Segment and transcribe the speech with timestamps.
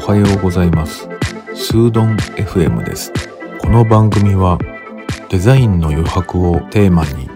[0.00, 1.06] おはようございます。
[1.54, 3.12] スードン FM です。
[3.60, 4.58] この番組は
[5.28, 7.28] デザインの余白をテーマに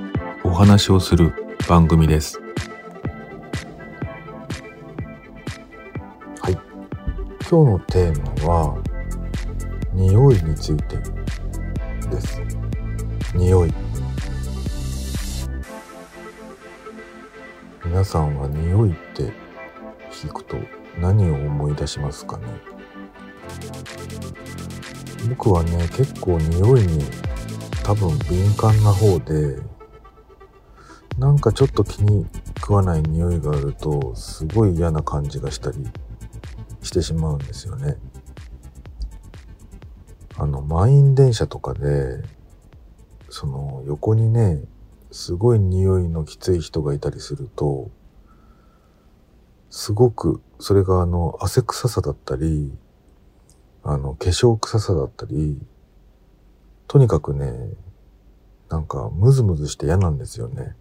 [0.42, 1.34] お話をする
[1.69, 2.40] 番組です。
[6.40, 6.53] はい。
[6.53, 8.83] 今日のテーマは
[9.92, 10.96] 匂いについて
[12.08, 12.40] です。
[13.35, 13.74] 匂い。
[17.87, 19.33] 皆さんは匂いって
[20.11, 20.57] 聞くと
[21.01, 22.45] 何を思い出しますかね？
[25.31, 27.05] 僕はね結構匂いに
[27.85, 29.59] 多分敏感な方で
[31.17, 32.27] なんかちょっと気に
[32.59, 35.79] 食わない匂いがあるとすごい嫌な感じがしたり
[36.83, 37.97] してしまうんですよね。
[40.37, 42.23] あの満員電車とかで
[43.31, 44.61] その横にね
[45.16, 47.91] すごい匂いのきつい人がいたりすると
[49.70, 52.70] すごくそれがあの汗臭さだったり
[53.83, 55.59] あの化粧臭さだったり
[56.87, 57.50] とにかくね
[58.69, 60.75] なんかムズムズして嫌なんですよね。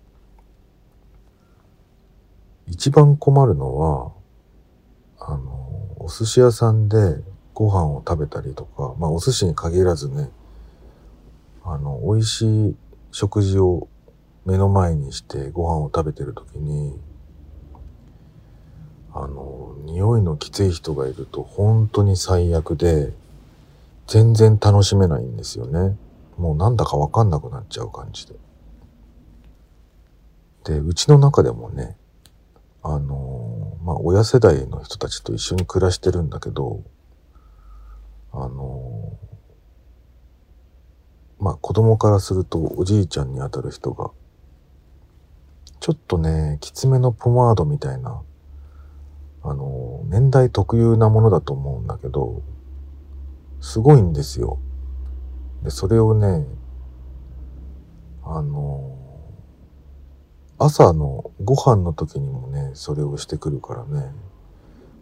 [2.68, 4.12] 一番困るのは
[5.18, 10.30] あのお寿司屋さんでご飯を食べたりとかまあお寿司に限らずね
[11.64, 12.76] あの美味しい
[13.12, 13.88] 食事を
[14.46, 17.00] 目の前にしてご飯を食べてる時に
[19.14, 23.14] あの匂いのきつい人がいると本当に最悪で
[24.08, 25.98] 全然楽しめないんですよね。
[26.38, 28.36] もうなんだかわかんなくなっちゃう感じで。
[30.66, 31.96] でうちの中でもね
[32.84, 36.84] あのまあ親世代の人たちと一緒に暮らしてるんだけど
[38.32, 39.18] あの
[41.40, 44.12] まあ子供からするとおじいちゃんにあたる人が
[45.86, 48.24] ちょっとねきつめのポマードみたいな
[49.44, 52.42] あの年代特有なものだと思うんだけど
[53.62, 54.58] すごいんですよ。
[55.62, 56.44] でそれをね
[58.24, 58.98] あの
[60.58, 64.12] 朝のご飯の時にもねそれをしてくるからね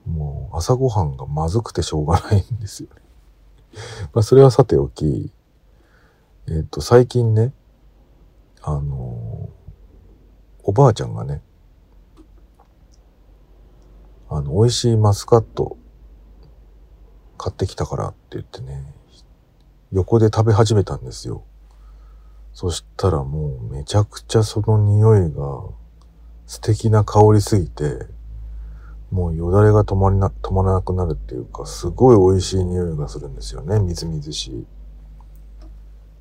[0.05, 3.01] もう朝ごはんがまずくてしょうがないんですよね。
[4.11, 5.31] まあそれはさておき
[6.47, 7.53] えっ、と最近ね
[8.61, 9.32] あの
[10.73, 11.43] おばあちゃんがね
[14.27, 15.77] あの、美味しいマスカット
[17.37, 18.83] 買ってきたからって言ってね、
[19.91, 21.43] 横で食べ始めたんですよ。
[22.53, 25.61] そしたらもうめちゃくちゃその匂いが
[26.47, 28.07] 素敵な香りすぎて、
[29.11, 34.65] もうよだれが止まりな、止まらなくなるっていうか、すごい美味しい匂いがするんですよね、みずみずしい。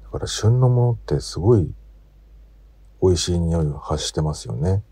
[0.02, 1.72] だから旬のものってすごい
[3.02, 4.84] 美味しい匂いを発してますよね。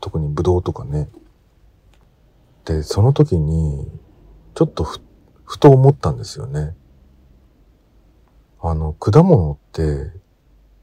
[0.00, 1.08] 特にブドウとかね。
[2.64, 3.90] で、その時に、
[4.54, 5.00] ちょっとふ、
[5.44, 6.76] ふと思ったんですよね。
[8.60, 10.12] あの、果物って、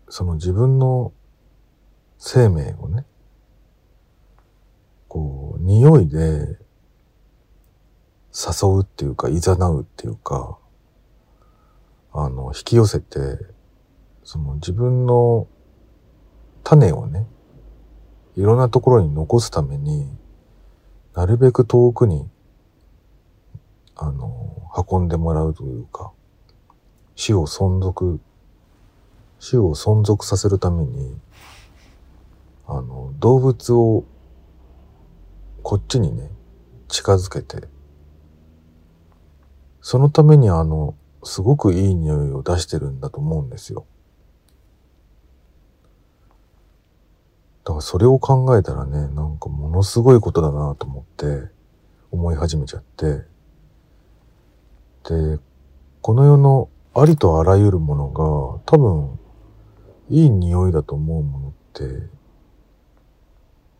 [0.09, 1.13] その自分の
[2.17, 3.05] 生命をね、
[5.07, 6.57] こう、匂いで
[8.33, 10.57] 誘うっていうか、誘うっていうか、
[12.11, 13.39] あの、引き寄せて、
[14.23, 15.47] その自分の
[16.65, 17.27] 種をね、
[18.35, 20.11] いろんなところに残すために、
[21.13, 22.27] なるべく遠くに、
[23.95, 26.11] あの、運んでもらうというか、
[27.15, 28.19] 死を存続、
[29.39, 31.15] 死を存続させるために、
[32.67, 34.03] あの、動物を
[35.61, 36.31] こっちにね、
[36.87, 37.67] 近づけて、
[39.81, 43.85] そのためにあの、すごくいい匂いを出してるんだと思うんですよ。
[47.65, 51.49] だからそれを考えたらね、なんかものすごいことだなと思って
[52.11, 53.23] 思い始めちゃって、
[55.09, 55.39] で、
[56.01, 58.23] この世のありとあらゆるものが
[58.65, 59.19] 多分
[60.09, 62.07] いい匂いだと思うものって、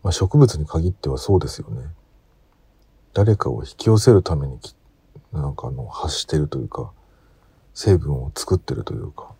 [0.02, 1.82] まあ、植物に限ってはそうですよね。
[3.14, 4.58] 誰かを引き寄せるために
[5.32, 6.90] なんかあの発してるというか、
[7.72, 9.32] 成分を作ってるというか、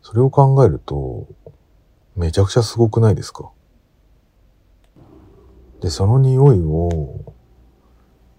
[0.00, 1.26] それを考えると、
[2.16, 3.50] めちゃくちゃすごくないですか？
[5.80, 7.34] で、その匂いを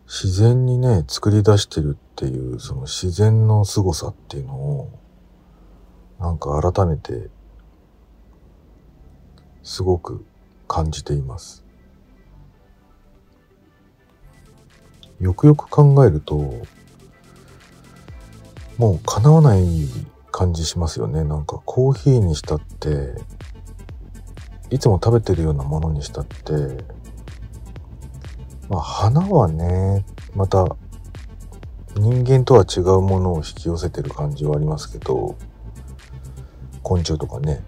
[0.08, 5.00] 自然にね、作り出してるっていう、その自然の凄さっていうのを、
[6.20, 7.30] なんか改めて、
[9.64, 10.26] すごく
[10.68, 11.64] 感じています。
[15.20, 16.36] よくよく考えると、
[18.78, 19.88] もう叶わない
[20.32, 21.24] 感じしますよね。
[21.24, 23.16] なんかコーヒーにしたって、
[24.70, 26.84] いつも食べてるようなものにしたって
[28.70, 30.76] まあ花はねまた
[31.96, 35.38] 人間とは違うものを引き寄せてる感じはありますけど
[36.84, 37.64] 昆虫とかね。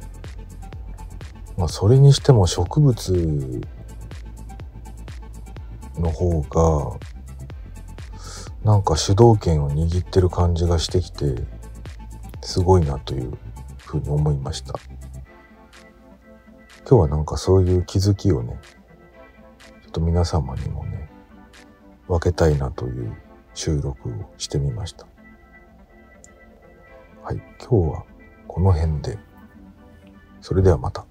[1.57, 3.61] まあそれにしても植物
[5.97, 6.99] の方が
[8.63, 11.35] なんか主導権を握ってる感じがしてきて
[12.41, 13.37] すごいなという
[13.77, 14.73] ふうに思いました。
[16.89, 18.57] 今日はなんかそういう気づきをね
[19.83, 21.09] ちょっと皆様にもね
[22.07, 23.13] 分けたいなという
[23.53, 25.05] 収録をしてみました
[27.23, 28.03] はい今日は
[28.47, 29.19] この辺で
[30.39, 31.05] それではまた。